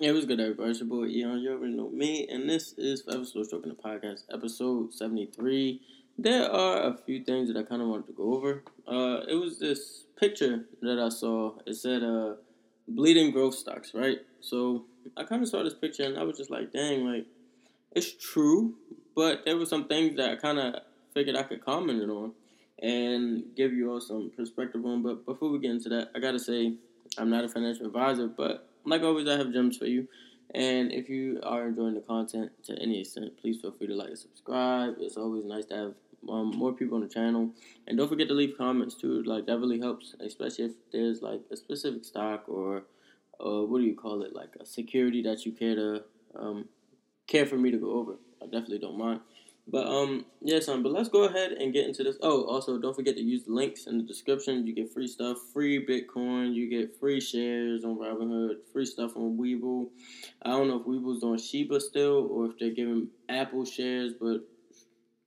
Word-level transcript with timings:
Hey, 0.00 0.10
what's 0.10 0.26
good, 0.26 0.40
everybody? 0.40 0.72
It's 0.72 0.80
your 0.80 0.88
boy 0.88 1.06
Eon. 1.06 1.38
You 1.38 1.52
already 1.52 1.72
know 1.72 1.88
me, 1.88 2.26
and 2.28 2.50
this 2.50 2.72
is 2.76 3.02
Forever 3.02 3.24
Slow 3.24 3.44
Stroking 3.44 3.68
the 3.68 3.76
Podcast, 3.80 4.24
episode 4.28 4.92
73. 4.92 5.80
There 6.18 6.50
are 6.50 6.88
a 6.88 6.96
few 6.96 7.22
things 7.22 7.46
that 7.46 7.56
I 7.56 7.62
kind 7.62 7.80
of 7.80 7.86
wanted 7.86 8.08
to 8.08 8.12
go 8.12 8.34
over. 8.34 8.64
Uh, 8.88 9.20
it 9.28 9.36
was 9.36 9.60
this 9.60 10.02
picture 10.18 10.64
that 10.82 10.98
I 10.98 11.10
saw. 11.10 11.52
It 11.64 11.76
said, 11.76 12.02
uh, 12.02 12.32
bleeding 12.88 13.30
growth 13.30 13.54
stocks, 13.54 13.94
right? 13.94 14.18
So 14.40 14.84
I 15.16 15.22
kind 15.22 15.44
of 15.44 15.48
saw 15.48 15.62
this 15.62 15.74
picture, 15.74 16.02
and 16.02 16.18
I 16.18 16.24
was 16.24 16.38
just 16.38 16.50
like, 16.50 16.72
dang, 16.72 17.06
like, 17.06 17.26
it's 17.92 18.14
true, 18.14 18.74
but 19.14 19.44
there 19.44 19.56
were 19.56 19.64
some 19.64 19.86
things 19.86 20.16
that 20.16 20.28
I 20.28 20.34
kind 20.34 20.58
of 20.58 20.74
figured 21.14 21.36
I 21.36 21.44
could 21.44 21.64
comment 21.64 22.02
on 22.10 22.32
and 22.82 23.44
give 23.56 23.72
you 23.72 23.92
all 23.92 24.00
some 24.00 24.32
perspective 24.36 24.84
on. 24.84 25.04
But 25.04 25.24
before 25.24 25.50
we 25.50 25.60
get 25.60 25.70
into 25.70 25.88
that, 25.90 26.10
I 26.16 26.18
gotta 26.18 26.40
say, 26.40 26.72
I'm 27.16 27.30
not 27.30 27.44
a 27.44 27.48
financial 27.48 27.86
advisor, 27.86 28.26
but 28.26 28.68
like 28.84 29.02
always, 29.02 29.28
I 29.28 29.36
have 29.36 29.52
gems 29.52 29.76
for 29.76 29.86
you. 29.86 30.08
And 30.54 30.92
if 30.92 31.08
you 31.08 31.40
are 31.42 31.66
enjoying 31.66 31.94
the 31.94 32.00
content 32.00 32.52
to 32.64 32.78
any 32.80 33.00
extent, 33.00 33.36
please 33.40 33.60
feel 33.60 33.72
free 33.72 33.88
to 33.88 33.94
like 33.94 34.08
and 34.08 34.18
subscribe. 34.18 34.94
It's 35.00 35.16
always 35.16 35.44
nice 35.44 35.64
to 35.66 35.74
have 35.74 35.94
um, 36.28 36.52
more 36.56 36.72
people 36.72 36.96
on 36.96 37.02
the 37.02 37.08
channel. 37.08 37.50
And 37.86 37.98
don't 37.98 38.08
forget 38.08 38.28
to 38.28 38.34
leave 38.34 38.56
comments 38.56 38.94
too. 38.94 39.22
Like 39.22 39.46
that 39.46 39.58
really 39.58 39.80
helps, 39.80 40.14
especially 40.20 40.66
if 40.66 40.72
there's 40.92 41.22
like 41.22 41.40
a 41.50 41.56
specific 41.56 42.04
stock 42.04 42.44
or 42.48 42.84
uh, 43.44 43.62
what 43.62 43.78
do 43.80 43.84
you 43.84 43.96
call 43.96 44.22
it, 44.22 44.34
like 44.34 44.54
a 44.60 44.66
security 44.66 45.22
that 45.22 45.44
you 45.44 45.52
care 45.52 45.74
to 45.74 46.04
um, 46.36 46.68
care 47.26 47.46
for 47.46 47.56
me 47.56 47.70
to 47.70 47.78
go 47.78 47.92
over. 47.92 48.14
I 48.40 48.46
definitely 48.46 48.78
don't 48.78 48.98
mind. 48.98 49.20
But 49.66 49.86
um, 49.86 50.26
yeah, 50.42 50.60
son. 50.60 50.82
But 50.82 50.92
let's 50.92 51.08
go 51.08 51.24
ahead 51.24 51.52
and 51.52 51.72
get 51.72 51.86
into 51.86 52.04
this. 52.04 52.16
Oh, 52.22 52.44
also 52.44 52.78
don't 52.78 52.94
forget 52.94 53.16
to 53.16 53.22
use 53.22 53.44
the 53.44 53.52
links 53.52 53.86
in 53.86 53.96
the 53.96 54.04
description. 54.04 54.66
You 54.66 54.74
get 54.74 54.92
free 54.92 55.06
stuff, 55.06 55.38
free 55.52 55.84
Bitcoin. 55.84 56.54
You 56.54 56.68
get 56.68 56.98
free 57.00 57.20
shares 57.20 57.84
on 57.84 57.96
Robinhood, 57.96 58.56
free 58.72 58.84
stuff 58.84 59.16
on 59.16 59.38
Webull. 59.38 59.88
I 60.42 60.50
don't 60.50 60.68
know 60.68 60.80
if 60.80 60.86
Webull's 60.86 61.22
doing 61.22 61.38
Shiba 61.38 61.80
still 61.80 62.28
or 62.30 62.46
if 62.46 62.58
they're 62.58 62.70
giving 62.70 63.08
Apple 63.28 63.64
shares, 63.64 64.12
but 64.20 64.46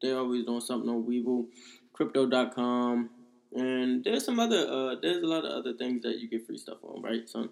they're 0.02 0.18
always 0.18 0.46
doing 0.46 0.62
something 0.62 0.90
on 0.90 1.04
Webull, 1.04 1.48
Crypto.com, 1.94 3.10
and 3.54 4.04
there's 4.04 4.24
some 4.24 4.40
other. 4.40 4.68
Uh, 4.70 4.96
there's 5.02 5.24
a 5.24 5.28
lot 5.28 5.46
of 5.46 5.52
other 5.52 5.74
things 5.74 6.04
that 6.04 6.20
you 6.20 6.30
get 6.30 6.46
free 6.46 6.60
stuff 6.60 6.78
on, 6.84 7.02
right, 7.02 7.28
son? 7.28 7.50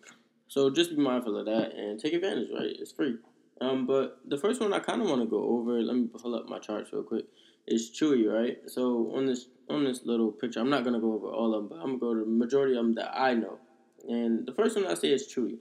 So 0.47 0.69
just 0.69 0.91
be 0.91 0.97
mindful 0.97 1.37
of 1.39 1.47
that 1.47 1.73
and 1.73 1.99
take 1.99 2.13
advantage, 2.13 2.49
right? 2.53 2.75
It's 2.79 2.91
free. 2.91 3.15
Um, 3.61 3.85
but 3.85 4.19
the 4.27 4.37
first 4.37 4.59
one 4.59 4.73
I 4.73 4.79
kind 4.79 5.01
of 5.01 5.07
want 5.07 5.21
to 5.21 5.27
go 5.27 5.41
over. 5.43 5.81
Let 5.81 5.95
me 5.95 6.07
pull 6.07 6.35
up 6.35 6.49
my 6.49 6.59
charts 6.59 6.91
real 6.91 7.03
quick. 7.03 7.25
Is 7.67 7.89
Chewy, 7.89 8.31
right? 8.31 8.57
So 8.67 9.11
on 9.15 9.25
this 9.25 9.47
on 9.69 9.85
this 9.85 10.01
little 10.05 10.31
picture, 10.31 10.59
I'm 10.59 10.69
not 10.69 10.83
gonna 10.83 10.99
go 10.99 11.13
over 11.13 11.27
all 11.27 11.55
of 11.55 11.61
them, 11.61 11.69
but 11.69 11.75
I'm 11.83 11.97
gonna 11.97 11.99
go 11.99 12.13
to 12.13 12.19
the 12.19 12.25
majority 12.25 12.77
of 12.77 12.85
them 12.85 12.95
that 12.95 13.17
I 13.19 13.33
know. 13.33 13.57
And 14.07 14.45
the 14.45 14.53
first 14.53 14.75
one 14.75 14.85
I 14.85 14.93
say 14.93 15.11
is 15.11 15.27
Chewy. 15.27 15.57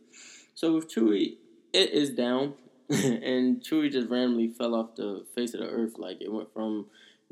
So 0.55 0.75
with 0.75 0.93
Chewy, 0.93 1.37
it 1.73 1.93
is 1.93 2.11
down, 2.11 2.55
and 2.91 3.63
Chewy 3.63 3.91
just 3.91 4.11
randomly 4.11 4.49
fell 4.49 4.75
off 4.75 4.97
the 4.97 5.25
face 5.35 5.55
of 5.55 5.61
the 5.61 5.69
earth. 5.69 5.99
Like 5.99 6.21
it 6.21 6.31
went 6.31 6.53
from 6.53 6.87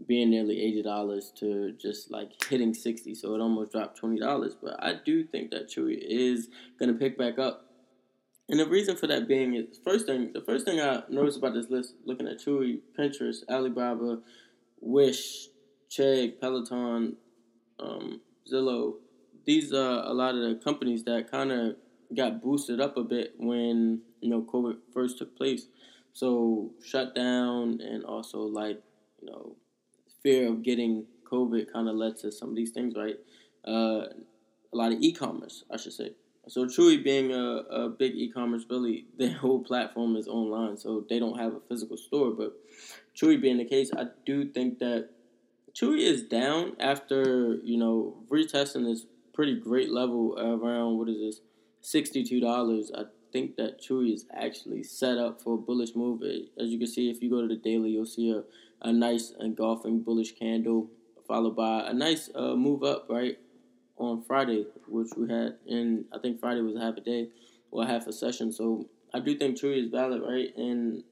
being 0.07 0.31
nearly 0.31 0.61
eighty 0.63 0.83
dollars 0.83 1.33
to 1.41 1.73
just 1.73 2.11
like 2.11 2.31
hitting 2.49 2.73
sixty, 2.73 3.15
so 3.15 3.35
it 3.35 3.41
almost 3.41 3.73
dropped 3.73 3.99
twenty 3.99 4.19
dollars. 4.19 4.55
But 4.55 4.83
I 4.83 4.95
do 5.05 5.25
think 5.25 5.51
that 5.51 5.69
Chewy 5.69 5.99
is 6.01 6.49
gonna 6.79 6.95
pick 6.95 7.19
back 7.19 7.39
up 7.39 7.72
and 8.49 8.61
the 8.61 8.67
reason 8.67 8.97
for 8.97 9.07
that 9.07 9.29
being 9.29 9.55
is 9.55 9.79
first 9.85 10.07
thing 10.07 10.33
the 10.33 10.41
first 10.41 10.65
thing 10.65 10.81
I 10.81 11.03
noticed 11.09 11.39
about 11.39 11.55
this 11.55 11.71
list, 11.71 11.95
looking 12.05 12.27
at 12.29 12.39
Chewy, 12.39 12.81
Pinterest, 12.99 13.39
Alibaba, 13.49 14.21
Wish, 14.81 15.49
Chegg, 15.91 16.41
Peloton, 16.41 17.17
um, 17.79 18.21
Zillow. 18.51 18.95
These 19.45 19.73
are 19.73 20.05
a 20.05 20.13
lot 20.13 20.35
of 20.35 20.43
the 20.43 20.61
companies 20.63 21.05
that 21.05 21.31
kind 21.31 21.53
of 21.53 21.77
got 22.15 22.43
boosted 22.43 22.81
up 22.81 22.97
a 22.97 23.03
bit 23.03 23.35
when 23.39 24.01
you 24.21 24.29
know 24.29 24.43
COVID 24.43 24.77
first 24.93 25.19
took 25.19 25.37
place. 25.37 25.67
So 26.13 26.73
shutdown 26.85 27.81
and 27.81 28.05
also 28.05 28.41
like 28.41 28.83
you 29.21 29.31
know 29.31 29.57
fear 30.23 30.49
of 30.49 30.63
getting 30.63 31.07
COVID 31.31 31.73
kind 31.73 31.89
of 31.89 31.97
led 31.97 32.17
to 32.19 32.31
some 32.31 32.51
of 32.51 32.57
these 32.57 32.73
things, 32.73 32.95
right? 32.97 33.17
Uh, 33.67 34.07
a 34.73 34.77
lot 34.77 34.93
of 34.93 34.99
e-commerce, 35.01 35.65
I 35.71 35.77
should 35.77 35.93
say. 35.93 36.11
So 36.49 36.67
Chewy 36.67 37.03
being 37.03 37.33
a, 37.33 37.63
a 37.71 37.89
big 37.89 38.15
e-commerce, 38.15 38.65
really 38.69 39.07
their 39.19 39.33
whole 39.33 39.61
platform 39.61 40.17
is 40.17 40.29
online, 40.29 40.77
so 40.77 41.05
they 41.09 41.19
don't 41.19 41.39
have 41.39 41.55
a 41.55 41.61
physical 41.69 41.97
store. 41.97 42.33
But 42.33 42.55
Chewy 43.17 43.41
being 43.41 43.59
the 43.59 43.65
case, 43.65 43.91
I 43.97 44.07
do 44.27 44.49
think 44.49 44.79
that 44.81 45.11
Chewy 45.75 46.01
is 46.01 46.23
down 46.23 46.77
after 46.81 47.57
you 47.63 47.79
know 47.79 48.17
retesting 48.29 48.85
this 48.85 49.07
pretty 49.33 49.59
great 49.59 49.91
level 49.91 50.37
around 50.39 50.99
what 50.99 51.09
is 51.09 51.19
this 51.19 51.41
sixty 51.81 52.25
two 52.25 52.41
dollars. 52.41 52.91
I 52.97 53.05
think 53.33 53.57
that 53.57 53.81
Chewy 53.81 54.13
is 54.13 54.27
actually 54.35 54.83
set 54.83 55.17
up 55.17 55.41
for 55.41 55.55
a 55.55 55.59
bullish 55.59 55.95
move. 55.95 56.23
As 56.23 56.69
you 56.69 56.79
can 56.79 56.89
see, 56.89 57.09
if 57.09 57.23
you 57.23 57.31
go 57.31 57.41
to 57.41 57.49
the 57.49 57.57
daily, 57.57 57.91
you'll 57.91 58.05
see 58.05 58.31
a, 58.31 58.43
a 58.87 58.93
nice 58.93 59.33
engulfing 59.41 60.03
bullish 60.03 60.33
candle 60.33 60.91
followed 61.27 61.57
by 61.57 61.89
a 61.89 61.95
nice 61.95 62.29
uh, 62.35 62.55
move 62.55 62.83
up 62.83 63.07
right 63.09 63.39
on 64.03 64.23
Friday, 64.23 64.67
which 64.89 65.11
we 65.17 65.29
had, 65.29 65.57
and 65.69 66.05
I 66.13 66.19
think 66.19 66.41
Friday 66.41 66.61
was 66.61 66.77
half 66.77 66.97
a 66.97 67.01
day 67.01 67.29
or 67.71 67.87
half 67.87 68.07
a 68.07 68.13
session. 68.13 68.53
So 68.53 68.89
I 69.15 69.21
do 69.21 69.37
think 69.37 69.59
Chewy 69.59 69.85
is 69.85 69.91
valid, 69.91 70.23
right? 70.23 70.55
And 70.57 71.05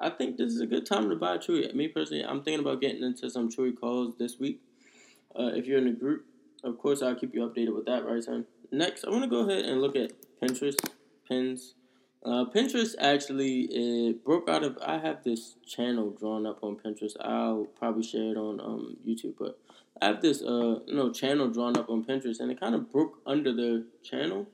I 0.00 0.10
think 0.10 0.36
this 0.36 0.52
is 0.52 0.60
a 0.60 0.66
good 0.66 0.86
time 0.86 1.08
to 1.10 1.16
buy 1.16 1.38
Chewy. 1.38 1.72
Me 1.74 1.88
personally, 1.88 2.24
I'm 2.24 2.42
thinking 2.42 2.60
about 2.60 2.80
getting 2.80 3.02
into 3.02 3.30
some 3.30 3.48
Chewy 3.48 3.78
calls 3.78 4.16
this 4.18 4.38
week. 4.38 4.60
Uh, 5.38 5.50
if 5.54 5.66
you're 5.66 5.78
in 5.78 5.84
the 5.84 5.92
group, 5.92 6.24
of 6.64 6.78
course, 6.78 7.00
I'll 7.02 7.14
keep 7.14 7.34
you 7.34 7.42
updated 7.42 7.74
with 7.74 7.86
that, 7.86 8.04
right, 8.04 8.22
son? 8.22 8.46
Next, 8.72 9.04
I 9.04 9.10
want 9.10 9.22
to 9.22 9.30
go 9.30 9.48
ahead 9.48 9.64
and 9.64 9.80
look 9.80 9.94
at 9.94 10.12
Pinterest 10.42 10.78
pins. 11.28 11.74
Uh, 12.24 12.46
Pinterest 12.46 12.94
actually 12.98 13.68
it 13.70 14.24
broke 14.24 14.48
out 14.48 14.64
of. 14.64 14.78
I 14.84 14.98
have 14.98 15.22
this 15.22 15.56
channel 15.66 16.10
drawn 16.10 16.46
up 16.46 16.58
on 16.62 16.76
Pinterest. 16.76 17.14
I'll 17.20 17.66
probably 17.78 18.02
share 18.02 18.30
it 18.32 18.36
on 18.38 18.60
um, 18.60 18.96
YouTube, 19.06 19.34
but 19.38 19.58
I 20.00 20.06
have 20.06 20.22
this 20.22 20.42
uh 20.42 20.80
you 20.86 20.94
know 20.94 21.12
channel 21.12 21.48
drawn 21.48 21.76
up 21.76 21.88
on 21.88 22.04
Pinterest, 22.04 22.40
and 22.40 22.50
it 22.50 22.60
kind 22.60 22.74
of 22.74 22.90
broke 22.90 23.20
under 23.26 23.52
the 23.52 23.86
channel. 24.02 24.46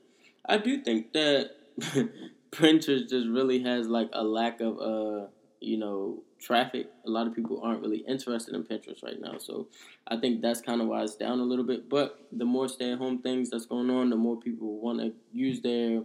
I 0.45 0.57
do 0.57 0.81
think 0.81 1.13
that 1.13 1.51
Pinterest 2.51 3.09
just 3.09 3.27
really 3.27 3.63
has 3.63 3.87
like 3.87 4.09
a 4.13 4.23
lack 4.23 4.61
of 4.61 4.79
uh 4.79 5.27
you 5.59 5.77
know 5.77 6.23
traffic. 6.39 6.87
A 7.05 7.09
lot 7.09 7.27
of 7.27 7.35
people 7.35 7.61
aren't 7.63 7.81
really 7.81 8.03
interested 8.07 8.55
in 8.55 8.63
Pinterest 8.63 9.03
right 9.03 9.19
now, 9.19 9.37
so 9.37 9.67
I 10.07 10.17
think 10.17 10.41
that's 10.41 10.61
kind 10.61 10.81
of 10.81 10.87
why 10.87 11.03
it's 11.03 11.15
down 11.15 11.39
a 11.39 11.43
little 11.43 11.65
bit. 11.65 11.89
But 11.89 12.19
the 12.31 12.45
more 12.45 12.67
stay-at-home 12.67 13.21
things 13.21 13.49
that's 13.49 13.65
going 13.65 13.89
on, 13.89 14.09
the 14.09 14.15
more 14.15 14.37
people 14.39 14.79
want 14.79 14.99
to 14.99 15.13
use 15.31 15.61
their 15.61 16.03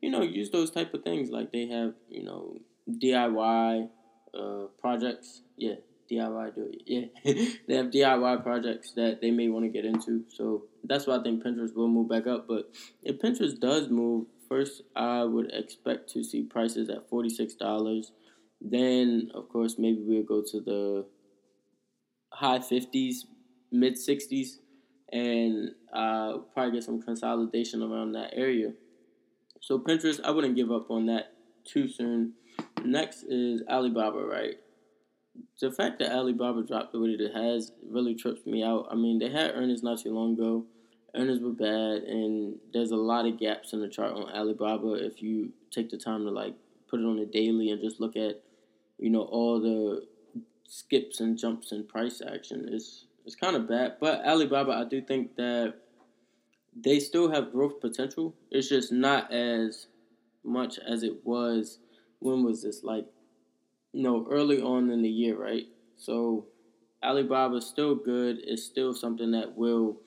you 0.00 0.10
know 0.10 0.22
use 0.22 0.50
those 0.50 0.70
type 0.70 0.92
of 0.94 1.02
things. 1.02 1.30
Like 1.30 1.52
they 1.52 1.66
have 1.68 1.94
you 2.08 2.24
know 2.24 2.58
DIY 2.90 3.88
uh, 4.34 4.66
projects. 4.78 5.42
Yeah, 5.56 5.76
DIY 6.10 6.54
do 6.54 6.70
it. 6.72 6.82
Yeah, 6.86 7.06
they 7.68 7.74
have 7.74 7.86
DIY 7.86 8.42
projects 8.42 8.92
that 8.92 9.20
they 9.20 9.30
may 9.30 9.48
want 9.48 9.64
to 9.64 9.68
get 9.68 9.84
into. 9.84 10.24
So 10.28 10.64
that's 10.84 11.06
why 11.06 11.16
I 11.16 11.22
think 11.22 11.42
Pinterest 11.42 11.74
will 11.74 11.88
move 11.88 12.08
back 12.08 12.26
up. 12.26 12.46
But 12.48 12.70
if 13.02 13.18
Pinterest 13.18 13.58
does 13.58 13.88
move, 13.88 14.26
first 14.48 14.82
I 14.94 15.24
would 15.24 15.52
expect 15.52 16.12
to 16.12 16.24
see 16.24 16.42
prices 16.42 16.88
at 16.88 17.08
forty 17.08 17.28
six 17.28 17.54
dollars. 17.54 18.12
Then 18.60 19.30
of 19.34 19.48
course 19.48 19.76
maybe 19.78 20.00
we'll 20.00 20.22
go 20.22 20.42
to 20.42 20.60
the 20.60 21.06
high 22.32 22.60
fifties, 22.60 23.26
mid 23.70 23.98
sixties, 23.98 24.60
and 25.12 25.70
uh, 25.92 26.38
probably 26.54 26.72
get 26.72 26.84
some 26.84 27.02
consolidation 27.02 27.82
around 27.82 28.12
that 28.12 28.30
area. 28.34 28.72
So 29.60 29.78
Pinterest, 29.78 30.20
I 30.22 30.30
wouldn't 30.30 30.56
give 30.56 30.70
up 30.70 30.90
on 30.90 31.06
that 31.06 31.32
too 31.64 31.88
soon. 31.88 32.34
Next 32.84 33.24
is 33.24 33.62
Alibaba, 33.68 34.18
right? 34.18 34.56
The 35.60 35.72
fact 35.72 35.98
that 35.98 36.12
Alibaba 36.12 36.62
dropped 36.62 36.92
the 36.92 37.00
way 37.00 37.10
it 37.10 37.34
has 37.34 37.72
really 37.88 38.14
trips 38.14 38.44
me 38.46 38.62
out. 38.62 38.88
I 38.90 38.94
mean, 38.94 39.18
they 39.18 39.30
had 39.30 39.52
earnings 39.54 39.82
not 39.82 40.00
too 40.00 40.14
long 40.14 40.34
ago. 40.34 40.66
Earnings 41.14 41.40
were 41.40 41.50
bad, 41.50 42.02
and 42.02 42.56
there's 42.72 42.90
a 42.90 42.96
lot 42.96 43.26
of 43.26 43.38
gaps 43.38 43.72
in 43.72 43.80
the 43.80 43.88
chart 43.88 44.12
on 44.12 44.30
Alibaba. 44.30 44.94
If 44.94 45.22
you 45.22 45.52
take 45.70 45.90
the 45.90 45.96
time 45.96 46.24
to 46.24 46.30
like 46.30 46.54
put 46.88 47.00
it 47.00 47.04
on 47.04 47.18
a 47.18 47.26
daily 47.26 47.70
and 47.70 47.80
just 47.80 48.00
look 48.00 48.16
at, 48.16 48.42
you 48.98 49.08
know, 49.10 49.22
all 49.22 49.60
the 49.60 50.06
skips 50.68 51.20
and 51.20 51.38
jumps 51.38 51.72
in 51.72 51.84
price 51.84 52.20
action, 52.26 52.68
it's 52.70 53.06
it's 53.24 53.34
kind 53.34 53.56
of 53.56 53.68
bad. 53.68 53.96
But 53.98 54.24
Alibaba, 54.26 54.72
I 54.72 54.84
do 54.84 55.00
think 55.00 55.36
that 55.36 55.74
they 56.78 57.00
still 57.00 57.30
have 57.30 57.52
growth 57.52 57.80
potential. 57.80 58.34
It's 58.50 58.68
just 58.68 58.92
not 58.92 59.32
as 59.32 59.86
much 60.44 60.78
as 60.78 61.02
it 61.02 61.24
was. 61.24 61.78
When 62.18 62.44
was 62.44 62.62
this? 62.62 62.84
Like 62.84 63.06
know, 64.02 64.26
early 64.30 64.60
on 64.60 64.90
in 64.90 65.02
the 65.02 65.08
year, 65.08 65.36
right? 65.36 65.66
So 65.96 66.46
Alibaba 67.02 67.56
is 67.56 67.66
still 67.66 67.94
good. 67.94 68.38
It's 68.42 68.64
still 68.64 68.94
something 68.94 69.30
that 69.32 69.56
will 69.56 70.00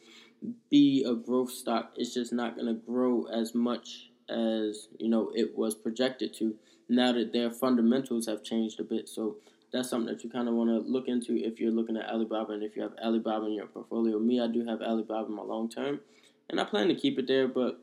be 0.69 1.03
a 1.07 1.13
growth 1.15 1.51
stock. 1.51 1.93
It's 1.95 2.13
just 2.13 2.31
not 2.33 2.55
going 2.55 2.67
to 2.67 2.81
grow 2.81 3.25
as 3.25 3.53
much 3.53 4.11
as, 4.29 4.87
you 4.99 5.09
know, 5.09 5.31
it 5.35 5.57
was 5.57 5.75
projected 5.75 6.33
to 6.35 6.55
now 6.87 7.11
that 7.11 7.33
their 7.33 7.51
fundamentals 7.51 8.25
have 8.27 8.43
changed 8.43 8.79
a 8.79 8.83
bit. 8.83 9.09
So 9.09 9.37
that's 9.71 9.89
something 9.89 10.13
that 10.13 10.23
you 10.23 10.29
kind 10.29 10.47
of 10.47 10.55
want 10.55 10.69
to 10.69 10.91
look 10.91 11.07
into 11.07 11.35
if 11.35 11.59
you're 11.59 11.71
looking 11.71 11.97
at 11.97 12.09
Alibaba 12.09 12.53
and 12.53 12.63
if 12.63 12.75
you 12.75 12.81
have 12.81 12.93
Alibaba 13.03 13.45
in 13.45 13.53
your 13.53 13.67
portfolio. 13.67 14.17
Me, 14.19 14.39
I 14.41 14.47
do 14.47 14.65
have 14.65 14.81
Alibaba 14.81 15.27
in 15.27 15.35
my 15.35 15.43
long 15.43 15.69
term, 15.69 15.99
and 16.49 16.59
I 16.59 16.63
plan 16.63 16.87
to 16.87 16.95
keep 16.95 17.19
it 17.19 17.27
there, 17.27 17.47
but 17.47 17.79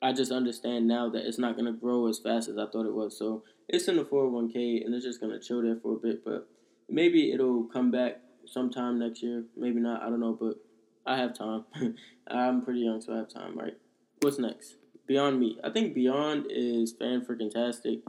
I 0.00 0.12
just 0.12 0.30
understand 0.30 0.86
now 0.86 1.08
that 1.10 1.26
it's 1.26 1.38
not 1.38 1.56
gonna 1.56 1.72
grow 1.72 2.06
as 2.06 2.18
fast 2.18 2.48
as 2.48 2.56
I 2.56 2.66
thought 2.66 2.86
it 2.86 2.94
was. 2.94 3.18
So 3.18 3.42
it's 3.68 3.88
in 3.88 3.96
the 3.96 4.04
401k 4.04 4.84
and 4.84 4.94
it's 4.94 5.04
just 5.04 5.20
gonna 5.20 5.40
chill 5.40 5.62
there 5.62 5.76
for 5.76 5.94
a 5.94 5.96
bit. 5.96 6.24
But 6.24 6.48
maybe 6.88 7.32
it'll 7.32 7.64
come 7.64 7.90
back 7.90 8.20
sometime 8.46 8.98
next 8.98 9.22
year. 9.22 9.44
Maybe 9.56 9.80
not. 9.80 10.02
I 10.02 10.06
don't 10.06 10.20
know. 10.20 10.36
But 10.40 10.56
I 11.04 11.16
have 11.16 11.36
time. 11.36 11.64
I'm 12.28 12.62
pretty 12.62 12.80
young, 12.80 13.00
so 13.00 13.14
I 13.14 13.18
have 13.18 13.28
time. 13.28 13.58
Right. 13.58 13.74
What's 14.20 14.38
next? 14.38 14.76
Beyond 15.06 15.40
Meat. 15.40 15.58
I 15.64 15.70
think 15.70 15.94
Beyond 15.94 16.46
is 16.50 16.92
fan 16.92 17.24
freaking 17.24 17.50
tastic. 17.50 18.00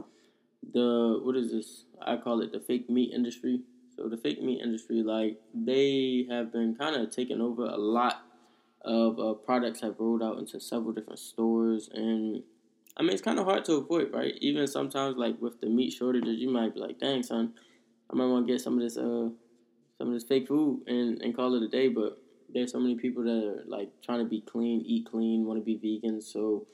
The 0.72 1.18
what 1.22 1.36
is 1.36 1.50
this? 1.50 1.84
I 2.00 2.16
call 2.16 2.40
it 2.42 2.52
the 2.52 2.60
fake 2.60 2.88
meat 2.88 3.12
industry. 3.12 3.62
So 3.96 4.08
the 4.08 4.16
fake 4.16 4.42
meat 4.42 4.60
industry, 4.62 5.02
like 5.02 5.40
they 5.54 6.26
have 6.30 6.52
been 6.52 6.76
kind 6.76 6.96
of 6.96 7.10
taking 7.10 7.40
over 7.40 7.64
a 7.64 7.76
lot 7.76 8.22
of 8.82 9.18
uh, 9.18 9.34
products 9.34 9.80
have 9.80 9.96
rolled 9.98 10.22
out 10.22 10.38
into 10.38 10.60
several 10.60 10.92
different 10.92 11.18
stores, 11.18 11.88
and 11.92 12.42
I 12.96 13.02
mean 13.02 13.12
it's 13.12 13.22
kind 13.22 13.38
of 13.38 13.44
hard 13.44 13.64
to 13.66 13.74
avoid, 13.74 14.12
right? 14.12 14.34
Even 14.40 14.66
sometimes, 14.66 15.16
like 15.16 15.40
with 15.40 15.60
the 15.60 15.66
meat 15.68 15.92
shortages, 15.92 16.38
you 16.38 16.50
might 16.50 16.74
be 16.74 16.80
like, 16.80 16.98
"Dang, 16.98 17.22
son, 17.22 17.54
I 18.10 18.16
might 18.16 18.26
want 18.26 18.46
to 18.46 18.52
get 18.52 18.60
some 18.60 18.74
of 18.74 18.80
this 18.80 18.96
uh 18.96 19.28
some 19.98 20.08
of 20.08 20.12
this 20.14 20.24
fake 20.24 20.48
food 20.48 20.82
and 20.86 21.20
and 21.22 21.36
call 21.36 21.54
it 21.54 21.62
a 21.62 21.68
day." 21.68 21.88
But 21.88 22.18
there's 22.52 22.72
so 22.72 22.80
many 22.80 22.94
people 22.96 23.22
that 23.24 23.44
are 23.44 23.64
like 23.66 23.90
trying 24.02 24.20
to 24.20 24.24
be 24.24 24.40
clean, 24.40 24.82
eat 24.86 25.06
clean, 25.10 25.44
want 25.44 25.60
to 25.60 25.64
be 25.64 25.76
vegan. 25.76 26.20
So, 26.20 26.66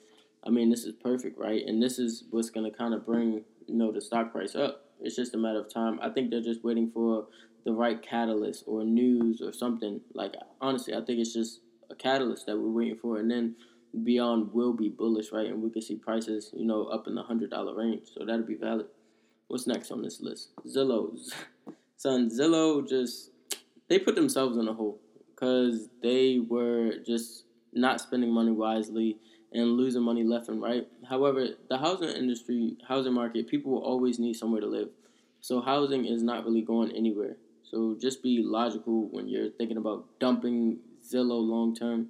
I 0.44 0.50
mean, 0.50 0.70
this 0.70 0.84
is 0.84 0.92
perfect, 0.92 1.38
right? 1.38 1.62
And 1.66 1.82
this 1.82 1.98
is 1.98 2.24
what's 2.30 2.50
gonna 2.50 2.70
kind 2.70 2.94
of 2.94 3.04
bring 3.04 3.44
you 3.66 3.74
know 3.74 3.90
the 3.90 4.00
stock 4.00 4.32
price 4.32 4.54
up. 4.54 4.84
It's 5.00 5.16
just 5.16 5.34
a 5.34 5.38
matter 5.38 5.58
of 5.58 5.72
time. 5.72 5.98
I 6.00 6.08
think 6.10 6.30
they're 6.30 6.40
just 6.40 6.64
waiting 6.64 6.90
for 6.90 7.26
the 7.64 7.72
right 7.72 8.00
catalyst 8.00 8.64
or 8.66 8.84
news 8.84 9.42
or 9.42 9.52
something. 9.52 10.00
Like 10.14 10.34
honestly, 10.60 10.94
I 10.94 11.00
think 11.00 11.18
it's 11.18 11.34
just 11.34 11.60
catalyst 11.98 12.46
that 12.46 12.56
we're 12.56 12.68
waiting 12.70 12.96
for, 12.96 13.18
and 13.18 13.30
then 13.30 13.56
Beyond 14.04 14.52
will 14.52 14.72
be 14.72 14.88
bullish, 14.88 15.32
right? 15.32 15.46
And 15.46 15.62
we 15.62 15.70
can 15.70 15.82
see 15.82 15.96
prices, 15.96 16.50
you 16.54 16.66
know, 16.66 16.84
up 16.86 17.06
in 17.06 17.14
the 17.14 17.22
hundred 17.22 17.50
dollar 17.50 17.74
range. 17.74 18.08
So 18.12 18.24
that'll 18.24 18.44
be 18.44 18.56
valid. 18.56 18.86
What's 19.48 19.66
next 19.66 19.90
on 19.90 20.02
this 20.02 20.20
list? 20.20 20.50
Zillow's. 20.66 21.32
Son, 21.96 22.28
Zillow 22.28 22.86
just 22.86 23.30
they 23.88 23.98
put 23.98 24.14
themselves 24.14 24.58
in 24.58 24.68
a 24.68 24.74
hole 24.74 25.00
because 25.30 25.88
they 26.02 26.40
were 26.40 26.94
just 27.06 27.44
not 27.72 28.00
spending 28.00 28.32
money 28.32 28.50
wisely 28.50 29.18
and 29.52 29.72
losing 29.72 30.02
money 30.02 30.24
left 30.24 30.48
and 30.48 30.60
right. 30.60 30.86
However, 31.08 31.48
the 31.68 31.78
housing 31.78 32.08
industry, 32.08 32.76
housing 32.86 33.14
market, 33.14 33.48
people 33.48 33.72
will 33.72 33.84
always 33.84 34.18
need 34.18 34.34
somewhere 34.34 34.60
to 34.60 34.66
live. 34.66 34.88
So 35.40 35.60
housing 35.60 36.04
is 36.04 36.22
not 36.22 36.44
really 36.44 36.62
going 36.62 36.90
anywhere. 36.92 37.36
So 37.62 37.96
just 38.00 38.22
be 38.22 38.42
logical 38.42 39.08
when 39.08 39.28
you're 39.28 39.50
thinking 39.50 39.76
about 39.76 40.06
dumping 40.18 40.78
Zillow 41.12 41.40
long 41.40 41.74
term. 41.74 42.08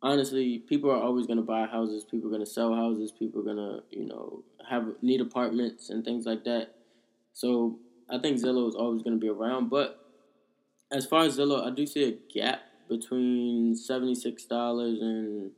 Honestly, 0.00 0.58
people 0.58 0.90
are 0.90 1.02
always 1.02 1.26
going 1.26 1.38
to 1.38 1.44
buy 1.44 1.66
houses. 1.66 2.04
People 2.04 2.28
are 2.28 2.32
going 2.32 2.44
to 2.44 2.50
sell 2.50 2.74
houses. 2.74 3.10
People 3.10 3.40
are 3.40 3.44
going 3.44 3.56
to, 3.56 3.82
you 3.90 4.06
know, 4.06 4.44
have 4.68 4.86
need 5.02 5.20
apartments 5.20 5.90
and 5.90 6.04
things 6.04 6.24
like 6.24 6.44
that. 6.44 6.74
So 7.32 7.78
I 8.08 8.18
think 8.18 8.38
Zillow 8.38 8.68
is 8.68 8.74
always 8.74 9.02
going 9.02 9.16
to 9.16 9.20
be 9.20 9.28
around. 9.28 9.70
But 9.70 9.98
as 10.92 11.06
far 11.06 11.24
as 11.24 11.36
Zillow, 11.36 11.66
I 11.66 11.74
do 11.74 11.86
see 11.86 12.04
a 12.04 12.12
gap 12.32 12.60
between 12.88 13.74
seventy 13.74 14.14
six 14.14 14.44
dollars 14.44 14.98
and 15.00 15.50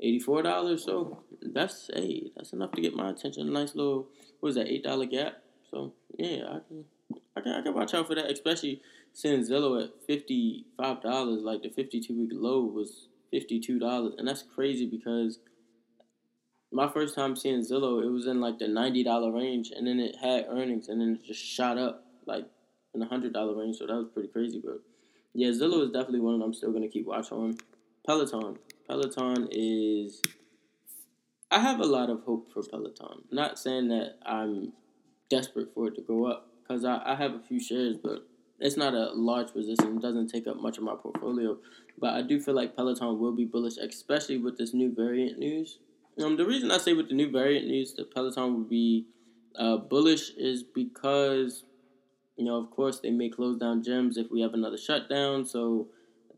eighty 0.00 0.20
four 0.20 0.42
dollars. 0.42 0.84
So 0.84 1.22
that's 1.42 1.90
hey, 1.92 2.30
that's 2.36 2.52
enough 2.52 2.72
to 2.72 2.80
get 2.80 2.94
my 2.94 3.10
attention. 3.10 3.48
A 3.48 3.50
nice 3.50 3.74
little 3.74 4.08
what 4.40 4.50
is 4.50 4.54
that 4.54 4.68
eight 4.68 4.84
dollar 4.84 5.06
gap. 5.06 5.42
So 5.70 5.92
yeah, 6.18 6.44
I 6.46 6.58
can 6.66 6.84
I 7.36 7.40
can 7.40 7.52
I 7.52 7.62
can 7.62 7.74
watch 7.74 7.94
out 7.94 8.06
for 8.06 8.14
that, 8.14 8.30
especially 8.30 8.80
since 9.18 9.50
Zillow 9.50 9.82
at 9.82 9.90
fifty 10.06 10.64
five 10.76 11.02
dollars. 11.02 11.42
Like 11.42 11.62
the 11.62 11.70
fifty 11.70 12.00
two 12.00 12.16
week 12.16 12.30
low 12.32 12.62
was 12.62 13.08
fifty 13.32 13.58
two 13.58 13.80
dollars, 13.80 14.14
and 14.16 14.28
that's 14.28 14.42
crazy 14.42 14.86
because 14.86 15.40
my 16.70 16.86
first 16.86 17.16
time 17.16 17.34
seeing 17.34 17.62
Zillow, 17.62 18.00
it 18.00 18.10
was 18.10 18.28
in 18.28 18.40
like 18.40 18.60
the 18.60 18.68
ninety 18.68 19.02
dollar 19.02 19.32
range, 19.32 19.72
and 19.74 19.88
then 19.88 19.98
it 19.98 20.14
had 20.22 20.46
earnings, 20.48 20.88
and 20.88 21.00
then 21.00 21.18
it 21.20 21.26
just 21.26 21.44
shot 21.44 21.76
up 21.76 22.04
like 22.26 22.46
in 22.94 23.00
the 23.00 23.06
hundred 23.06 23.32
dollar 23.32 23.56
range. 23.56 23.78
So 23.78 23.88
that 23.88 23.94
was 23.94 24.06
pretty 24.14 24.28
crazy, 24.28 24.62
but 24.64 24.80
yeah, 25.34 25.48
Zillow 25.48 25.84
is 25.84 25.90
definitely 25.90 26.20
one 26.20 26.40
I'm 26.40 26.54
still 26.54 26.72
gonna 26.72 26.88
keep 26.88 27.06
watch 27.06 27.32
on. 27.32 27.56
Peloton, 28.06 28.56
Peloton 28.86 29.48
is. 29.50 30.22
I 31.50 31.58
have 31.58 31.80
a 31.80 31.86
lot 31.86 32.08
of 32.08 32.22
hope 32.22 32.52
for 32.52 32.62
Peloton. 32.62 33.24
Not 33.32 33.58
saying 33.58 33.88
that 33.88 34.18
I'm 34.24 34.74
desperate 35.28 35.74
for 35.74 35.88
it 35.88 35.96
to 35.96 36.02
go 36.02 36.26
up 36.26 36.50
because 36.62 36.84
I, 36.84 37.00
I 37.04 37.16
have 37.16 37.34
a 37.34 37.40
few 37.40 37.58
shares, 37.58 37.96
but 37.96 38.28
it's 38.60 38.76
not 38.76 38.94
a 38.94 39.12
large 39.12 39.52
position. 39.52 39.96
It 39.96 40.02
doesn't 40.02 40.28
take 40.28 40.46
up 40.46 40.56
much 40.56 40.78
of 40.78 40.84
my 40.84 40.94
portfolio. 40.94 41.58
But 41.98 42.14
I 42.14 42.22
do 42.22 42.40
feel 42.40 42.54
like 42.54 42.76
Peloton 42.76 43.18
will 43.18 43.34
be 43.34 43.44
bullish, 43.44 43.76
especially 43.76 44.38
with 44.38 44.58
this 44.58 44.74
new 44.74 44.92
variant 44.94 45.38
news. 45.38 45.78
Um, 46.22 46.36
the 46.36 46.46
reason 46.46 46.70
I 46.70 46.78
say 46.78 46.92
with 46.92 47.08
the 47.08 47.14
new 47.14 47.30
variant 47.30 47.66
news 47.66 47.94
that 47.94 48.12
Peloton 48.12 48.54
will 48.54 48.68
be 48.68 49.06
uh, 49.56 49.76
bullish 49.76 50.30
is 50.36 50.62
because, 50.62 51.64
you 52.36 52.44
know, 52.44 52.56
of 52.56 52.70
course, 52.70 53.00
they 53.00 53.10
may 53.10 53.28
close 53.28 53.58
down 53.58 53.82
gyms 53.82 54.16
if 54.16 54.30
we 54.30 54.40
have 54.40 54.54
another 54.54 54.78
shutdown. 54.78 55.44
So 55.44 55.88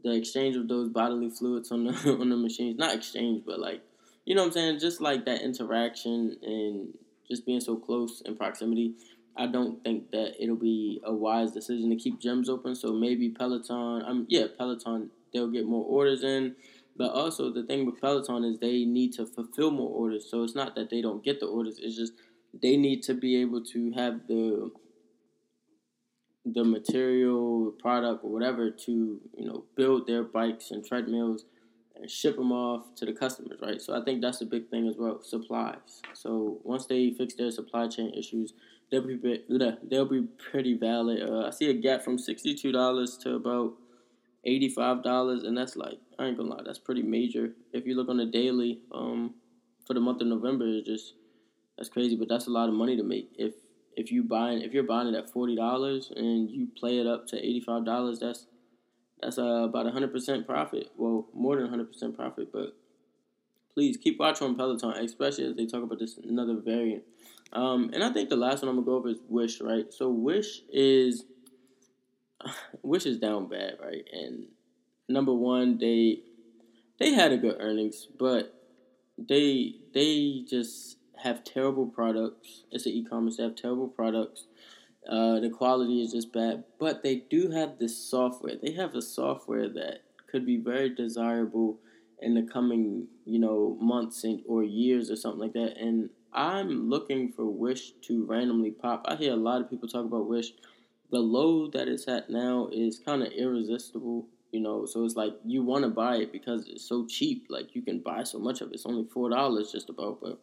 the 0.02 0.12
exchange 0.12 0.56
of 0.56 0.69
those 0.69 0.90
bodily 0.90 1.31
fluids 1.31 1.70
on 1.73 1.84
the 1.84 1.93
on 2.20 2.28
the 2.28 2.37
machines, 2.37 2.78
not 2.78 2.94
exchange, 2.94 3.44
but 3.46 3.58
like, 3.58 3.82
you 4.26 4.34
know 4.34 4.43
what 4.43 4.49
I'm 4.49 4.52
saying? 4.52 4.78
Just 4.78 5.00
like 5.00 5.25
that 5.25 5.40
interaction 5.40 6.37
and 6.43 6.94
just 7.31 7.46
being 7.46 7.61
so 7.61 7.76
close 7.76 8.23
in 8.26 8.37
proximity. 8.37 8.94
I 9.37 9.47
don't 9.47 9.82
think 9.82 10.11
that 10.11 10.35
it'll 10.41 10.56
be 10.56 11.00
a 11.05 11.12
wise 11.12 11.53
decision 11.53 11.91
to 11.91 11.97
keep 11.97 12.21
gyms 12.21 12.49
open. 12.49 12.75
So 12.75 12.93
maybe 12.93 13.31
Peloton, 13.31 14.03
um, 14.06 14.27
yeah, 14.29 14.47
Peloton, 14.59 15.11
they'll 15.32 15.50
get 15.50 15.67
more 15.67 15.85
orders 15.85 16.23
in. 16.23 16.56
But 16.97 17.12
also 17.12 17.53
the 17.53 17.62
thing 17.62 17.87
with 17.87 18.00
Peloton 18.00 18.44
is 18.44 18.59
they 18.59 18.85
need 18.85 19.12
to 19.15 19.27
fulfill 19.27 19.71
more 19.71 19.88
orders. 19.88 20.29
So 20.31 20.43
it's 20.43 20.55
not 20.55 20.75
that 20.75 20.91
they 20.91 21.00
don't 21.00 21.25
get 21.25 21.41
the 21.41 21.47
orders. 21.47 21.79
It's 21.81 21.97
just 21.97 22.12
they 22.61 22.77
need 22.77 23.03
to 23.05 23.15
be 23.15 23.41
able 23.41 23.65
to 23.67 23.93
have 23.93 24.27
the 24.27 24.71
the 26.44 26.65
material, 26.65 27.73
product, 27.79 28.25
or 28.25 28.31
whatever 28.31 28.71
to 28.71 29.21
you 29.37 29.47
know 29.47 29.65
build 29.76 30.06
their 30.06 30.25
bikes 30.25 30.71
and 30.71 30.85
treadmills 30.85 31.44
and 31.97 32.11
ship 32.11 32.37
them 32.37 32.53
off 32.53 32.94
to 32.97 33.05
the 33.05 33.12
customers, 33.12 33.59
right? 33.62 33.81
So 33.81 33.99
I 33.99 34.05
think 34.05 34.23
that's 34.23 34.41
a 34.41 34.47
big 34.47 34.69
thing 34.71 34.88
as 34.88 34.97
well. 34.99 35.23
Supplies. 35.23 36.03
So 36.15 36.61
once 36.65 36.87
they 36.87 37.11
fix 37.11 37.35
their 37.35 37.50
supply 37.50 37.88
chain 37.88 38.12
issues, 38.15 38.55
they'll 38.90 39.06
be 39.06 39.19
they'll 39.88 40.04
be 40.08 40.26
pretty 40.50 40.76
valid. 40.76 41.22
Uh, 41.22 41.46
I 41.46 41.50
see 41.50 41.70
a 41.70 41.75
gap 41.75 42.02
from 42.02 42.19
sixty 42.19 42.54
two 42.54 42.72
dollars 42.72 43.16
to 43.19 43.34
about 43.34 43.75
eighty 44.44 44.69
five 44.69 45.02
dollars, 45.02 45.44
and 45.44 45.56
that's 45.56 45.76
like 45.76 45.98
I 46.19 46.26
ain't 46.26 46.37
gonna 46.37 46.50
lie, 46.50 46.62
that's 46.64 46.78
pretty 46.78 47.02
major. 47.02 47.52
If 47.72 47.87
you 47.87 47.94
look 47.94 48.08
on 48.08 48.16
the 48.16 48.26
daily, 48.26 48.81
um, 48.92 49.34
for 49.87 49.94
the 49.94 50.00
month 50.00 50.20
of 50.20 50.28
November, 50.28 50.66
it's 50.66 50.87
just 50.87 51.14
that's 51.76 51.88
crazy, 51.88 52.16
but 52.16 52.28
that's 52.28 52.46
a 52.46 52.50
lot 52.50 52.69
of 52.69 52.75
money 52.75 52.96
to 52.96 53.02
make. 53.02 53.31
If 53.38 53.54
if 53.96 54.11
you 54.12 54.23
buying 54.23 54.62
if 54.62 54.73
you're 54.73 54.82
buying 54.82 55.09
it 55.09 55.16
at 55.16 55.30
forty 55.30 55.56
dollars 55.56 56.12
and 56.14 56.50
you 56.50 56.68
play 56.78 56.99
it 56.99 57.06
up 57.06 57.26
to 57.28 57.38
eighty 57.38 57.61
five 57.61 57.85
dollars, 57.85 58.18
that's 58.18 58.47
that's 59.20 59.38
uh, 59.38 59.64
about 59.64 59.90
hundred 59.92 60.12
percent 60.12 60.47
profit. 60.47 60.88
Well, 60.97 61.28
more 61.35 61.56
than 61.56 61.68
hundred 61.68 61.92
percent 61.92 62.16
profit. 62.16 62.52
But 62.52 62.76
please 63.75 63.97
keep 63.97 64.19
watching 64.19 64.49
on 64.49 64.57
Peloton, 64.57 64.93
especially 65.05 65.45
as 65.45 65.57
they 65.57 65.67
talk 65.67 65.83
about 65.83 65.99
this 65.99 66.19
another 66.19 66.57
variant. 66.57 67.05
Um, 67.53 67.91
and 67.93 68.05
I 68.05 68.12
think 68.12 68.29
the 68.29 68.37
last 68.37 68.62
one 68.62 68.69
I'm 68.69 68.77
gonna 68.77 68.87
go 68.87 68.95
over 68.97 69.09
is 69.09 69.19
Wish, 69.29 69.61
right? 69.61 69.93
So 69.93 70.09
Wish 70.09 70.62
is 70.73 71.25
Wish 72.83 73.07
is 73.07 73.19
down 73.19 73.49
bad, 73.49 73.79
right? 73.83 74.05
And 74.12 74.47
number 75.09 75.35
one, 75.35 75.79
they 75.79 76.21
they 76.99 77.12
had 77.12 77.33
a 77.33 77.37
good 77.37 77.57
earnings, 77.59 78.07
but 78.19 78.55
they 79.19 79.77
they 79.93 80.45
just 80.49 80.97
have 81.23 81.45
terrible 81.45 81.87
products. 81.87 82.65
It's 82.71 82.87
an 82.87 82.93
e-commerce. 82.93 83.37
They 83.37 83.43
have 83.43 83.57
terrible 83.57 83.89
products. 83.89 84.47
Uh, 85.09 85.41
the 85.41 85.50
quality 85.50 86.03
is 86.03 86.12
just 86.12 86.33
bad, 86.33 86.65
but 86.79 87.03
they 87.03 87.17
do 87.31 87.50
have 87.50 87.79
this 87.79 87.97
software. 87.97 88.55
They 88.62 88.73
have 88.73 88.95
a 88.95 89.03
software 89.03 89.69
that 89.71 90.03
could 90.31 90.47
be 90.47 90.59
very 90.59 90.95
desirable 90.95 91.79
in 92.21 92.35
the 92.35 92.43
coming, 92.43 93.07
you 93.25 93.39
know, 93.39 93.77
months 93.81 94.25
and, 94.25 94.43
or 94.47 94.62
years 94.62 95.11
or 95.11 95.17
something 95.17 95.41
like 95.41 95.53
that. 95.55 95.77
And 95.77 96.11
I'm 96.33 96.89
looking 96.89 97.33
for 97.33 97.47
Wish 97.47 97.93
to 98.03 98.25
randomly 98.25 98.71
pop. 98.71 99.05
I 99.09 99.17
hear 99.17 99.33
a 99.33 99.37
lot 99.37 99.61
of 99.61 99.71
people 99.71 99.89
talk 99.89 100.05
about 100.05 100.29
Wish. 100.29 100.53
The 101.11 101.19
low 101.19 101.69
that 101.71 101.89
it's 101.89 102.07
at 102.07 102.31
now 102.31 102.69
is 102.73 102.99
kind 102.99 103.23
of 103.23 103.33
irresistible, 103.33 104.29
you 104.53 104.61
know. 104.61 104.87
So 104.87 105.05
it's 105.05 105.17
like 105.17 105.35
you 105.45 105.62
want 105.62 105.85
to 105.85 105.91
buy 105.91 106.17
it 106.17 106.33
because 106.33 106.69
it's 106.69 106.89
so 106.89 107.07
cheap. 107.07 107.47
Like 107.49 107.75
you 107.75 107.83
can 107.83 108.00
buy 108.00 108.23
so 108.23 108.39
much 108.39 108.61
of 108.61 108.69
it. 108.69 108.75
It's 108.75 108.87
only 108.87 109.05
four 109.12 109.31
dollars 109.31 109.73
just 109.73 109.89
about, 109.89 110.21
but 110.21 110.41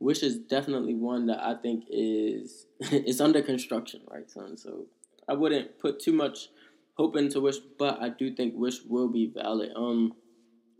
Wish 0.00 0.22
is 0.24 0.36
definitely 0.36 0.94
one 0.94 1.26
that 1.26 1.40
I 1.40 1.54
think 1.54 1.84
is 1.88 2.66
it's 2.80 3.20
under 3.20 3.42
construction, 3.42 4.00
right, 4.10 4.28
son? 4.28 4.56
So 4.56 4.86
I 5.28 5.34
wouldn't 5.34 5.78
put 5.78 6.00
too 6.00 6.12
much 6.12 6.48
hope 6.94 7.16
into 7.16 7.40
Wish, 7.40 7.58
but 7.78 8.02
I 8.02 8.08
do 8.08 8.34
think 8.34 8.54
Wish 8.56 8.82
will 8.82 9.08
be 9.08 9.26
valid. 9.26 9.70
Um, 9.76 10.14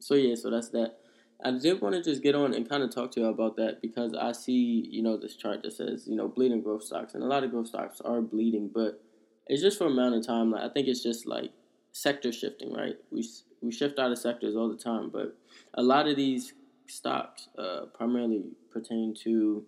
so 0.02 0.14
yeah, 0.14 0.34
so 0.34 0.50
that's 0.50 0.70
that. 0.70 0.96
I 1.44 1.52
did 1.52 1.80
want 1.80 1.94
to 1.94 2.02
just 2.02 2.22
get 2.22 2.34
on 2.34 2.54
and 2.54 2.68
kind 2.68 2.82
of 2.82 2.94
talk 2.94 3.12
to 3.12 3.20
you 3.20 3.26
about 3.26 3.56
that 3.56 3.80
because 3.80 4.14
I 4.14 4.32
see, 4.32 4.88
you 4.90 5.02
know, 5.02 5.16
this 5.16 5.34
chart 5.34 5.62
that 5.62 5.72
says, 5.72 6.06
you 6.06 6.16
know, 6.16 6.28
bleeding 6.28 6.60
growth 6.60 6.84
stocks, 6.84 7.14
and 7.14 7.22
a 7.22 7.26
lot 7.26 7.44
of 7.44 7.50
growth 7.50 7.68
stocks 7.68 8.00
are 8.00 8.20
bleeding, 8.20 8.70
but 8.72 9.02
it's 9.46 9.62
just 9.62 9.78
for 9.78 9.86
amount 9.86 10.14
of 10.16 10.26
time. 10.26 10.50
Like 10.50 10.62
I 10.62 10.68
think 10.68 10.88
it's 10.88 11.02
just 11.02 11.26
like 11.26 11.52
sector 11.92 12.32
shifting, 12.32 12.72
right? 12.72 12.96
We 13.10 13.28
we 13.60 13.70
shift 13.70 13.98
out 13.98 14.10
of 14.10 14.18
sectors 14.18 14.56
all 14.56 14.68
the 14.68 14.76
time, 14.76 15.10
but 15.10 15.36
a 15.74 15.82
lot 15.82 16.08
of 16.08 16.16
these 16.16 16.52
stocks 16.88 17.48
uh, 17.56 17.86
primarily 17.94 18.42
pertain 18.72 19.14
to 19.22 19.64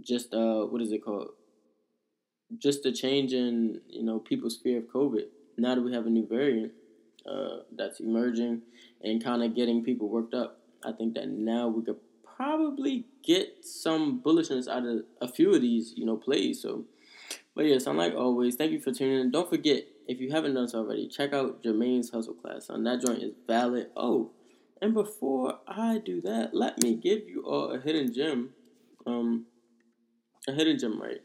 just 0.00 0.34
uh, 0.34 0.64
what 0.64 0.82
is 0.82 0.92
it 0.92 1.04
called? 1.04 1.28
Just 2.58 2.82
the 2.82 2.92
change 2.92 3.32
in 3.32 3.80
you 3.88 4.02
know 4.02 4.18
people's 4.18 4.56
fear 4.56 4.78
of 4.78 4.84
COVID. 4.84 5.26
Now 5.56 5.76
that 5.76 5.82
we 5.82 5.92
have 5.94 6.06
a 6.06 6.10
new 6.10 6.26
variant 6.26 6.72
uh, 7.26 7.62
that's 7.76 8.00
emerging 8.00 8.62
and 9.02 9.22
kind 9.22 9.42
of 9.42 9.54
getting 9.54 9.84
people 9.84 10.08
worked 10.08 10.34
up, 10.34 10.58
I 10.84 10.92
think 10.92 11.14
that 11.14 11.28
now 11.28 11.68
we 11.68 11.84
could 11.84 11.98
probably 12.36 13.06
get 13.22 13.64
some 13.64 14.20
bullishness 14.20 14.68
out 14.68 14.84
of 14.84 15.02
a 15.20 15.28
few 15.28 15.54
of 15.54 15.60
these 15.60 15.94
you 15.96 16.04
know 16.04 16.16
plays. 16.16 16.62
So, 16.62 16.84
but 17.54 17.66
yes, 17.66 17.86
I'm 17.86 17.96
like 17.96 18.14
always, 18.14 18.56
thank 18.56 18.72
you 18.72 18.80
for 18.80 18.92
tuning 18.92 19.20
in. 19.20 19.30
Don't 19.30 19.48
forget 19.48 19.84
if 20.08 20.20
you 20.20 20.30
haven't 20.30 20.54
done 20.54 20.68
so 20.68 20.80
already, 20.80 21.08
check 21.08 21.32
out 21.32 21.62
Jermaine's 21.62 22.10
hustle 22.10 22.34
class. 22.34 22.68
On 22.70 22.84
that 22.84 23.04
joint 23.04 23.22
is 23.22 23.32
valid. 23.46 23.88
Oh, 23.96 24.32
and 24.80 24.94
before 24.94 25.60
I 25.68 25.98
do 25.98 26.20
that, 26.22 26.50
let 26.54 26.82
me 26.82 26.96
give 26.96 27.28
you 27.28 27.42
all 27.46 27.70
a 27.70 27.80
hidden 27.80 28.12
gem. 28.12 28.50
Um, 29.06 29.46
a 30.48 30.52
hidden 30.52 30.78
gem, 30.78 31.00
right? 31.00 31.20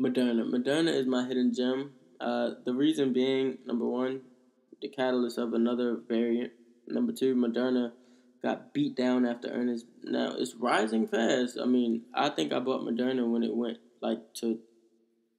Moderna. 0.00 0.48
Moderna 0.48 0.94
is 0.94 1.06
my 1.06 1.26
hidden 1.26 1.52
gem. 1.52 1.92
Uh, 2.20 2.50
the 2.64 2.72
reason 2.72 3.12
being, 3.12 3.58
number 3.66 3.84
one, 3.84 4.20
the 4.84 4.90
catalyst 4.90 5.38
of 5.38 5.54
another 5.54 5.98
variant. 6.06 6.52
Number 6.86 7.12
two, 7.12 7.34
Moderna 7.34 7.92
got 8.42 8.74
beat 8.74 8.94
down 8.94 9.24
after 9.24 9.48
earnings. 9.48 9.84
Now 10.02 10.34
it's 10.36 10.54
rising 10.54 11.08
fast. 11.08 11.58
I 11.60 11.64
mean, 11.64 12.02
I 12.12 12.28
think 12.28 12.52
I 12.52 12.58
bought 12.58 12.82
Moderna 12.82 13.26
when 13.26 13.42
it 13.42 13.56
went 13.56 13.78
like 14.02 14.34
to 14.34 14.58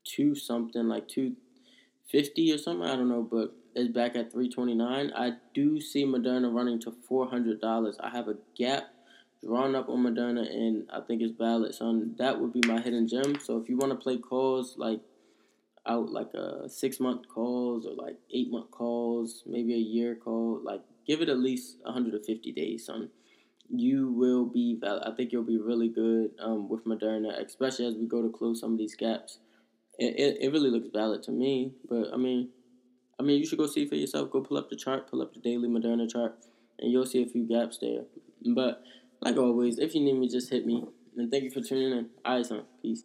two 0.04 0.34
something, 0.34 0.88
like 0.88 1.08
two 1.08 1.36
fifty 2.10 2.52
or 2.52 2.58
something. 2.58 2.88
I 2.88 2.96
don't 2.96 3.08
know, 3.08 3.22
but 3.22 3.54
it's 3.75 3.94
back 3.94 4.16
at 4.16 4.32
three 4.32 4.50
twenty 4.50 4.74
nine. 4.74 5.12
I 5.16 5.34
do 5.54 5.80
see 5.80 6.06
Moderna 6.06 6.52
running 6.52 6.80
to 6.82 6.96
four 7.08 7.30
hundred 7.30 7.62
dollars. 7.62 7.98
I 8.00 8.10
have 8.10 8.28
a 8.28 8.38
gap 8.58 8.86
drawn 9.44 9.75
up 9.75 9.90
on 9.90 10.00
Moderna, 10.00 10.42
and 10.52 10.90
I 10.92 11.02
think 11.02 11.22
it's 11.22 11.38
valid. 11.38 11.75
So 11.75 12.02
that 12.18 12.42
would 12.42 12.52
be 12.52 12.62
my 12.66 12.82
hidden 12.82 13.08
gem. 13.08 13.38
So 13.40 13.60
if 13.60 13.70
you 13.70 13.78
want 13.78 13.92
to 13.92 14.00
play 14.00 14.18
calls 14.18 14.74
like 14.75 15.02
out 15.88 16.12
like 16.12 16.34
a 16.34 16.68
six 16.70 17.00
month 17.00 17.27
calls 17.27 17.86
or 17.86 17.94
like 17.94 18.18
eight 18.34 18.51
month 18.51 18.72
calls, 18.72 19.44
maybe 19.46 19.74
a 19.74 19.77
year 19.77 20.15
call, 20.15 20.60
like 20.63 20.82
give 21.06 21.22
it 21.22 21.30
at 21.30 21.39
least 21.39 21.77
150 21.84 22.51
days, 22.51 22.86
son. 22.86 23.10
You 23.70 24.12
will 24.12 24.46
be. 24.46 24.80
I 24.84 25.12
think 25.18 25.32
you'll 25.32 25.44
be 25.44 25.58
really 25.58 25.89
good 25.89 26.32
um, 26.39 26.70
with 26.70 26.86
Moderna, 26.86 27.44
especially 27.44 27.88
as 27.88 27.96
we 27.96 28.06
go 28.06 28.22
to 28.22 28.30
close 28.30 28.60
some 28.60 28.74
of 28.74 28.77
these 28.77 28.96
gaps 28.96 29.39
it, 29.98 30.20
it, 30.20 30.38
it 30.42 30.51
really 30.51 30.70
looks 30.70 30.89
valid 30.94 31.24
to 31.24 31.32
me. 31.32 31.74
But 31.89 32.13
I 32.13 32.18
mean, 32.18 32.50
I 33.20 33.24
mean, 33.24 33.39
you 33.39 33.46
should 33.46 33.58
go 33.58 33.68
see 33.68 33.86
for 33.88 33.96
yourself. 33.96 34.32
Go 34.32 34.42
pull 34.42 34.58
up 34.58 34.70
the 34.70 34.75
chart, 34.75 35.10
pull 35.10 35.22
up 35.22 35.34
the 35.34 35.39
daily 35.39 35.68
Moderna 35.68 36.12
chart, 36.12 36.36
and 36.80 36.92
you'll 36.92 37.06
see 37.06 37.24
a 37.24 37.27
few 37.27 37.48
gaps 37.48 37.77
there. 37.80 38.04
But 38.54 38.84
like 39.22 39.38
always, 39.38 39.80
if 39.80 39.96
you 39.96 40.01
need 40.01 40.18
me, 40.18 40.30
just 40.30 40.50
hit 40.50 40.65
me. 40.65 40.84
And 41.18 41.32
thank 41.32 41.44
you 41.44 41.51
for 41.51 41.62
tuning 41.62 41.92
in. 41.92 42.10
All 42.25 42.36
right, 42.36 42.46
son. 42.46 42.63
Peace. 42.82 43.04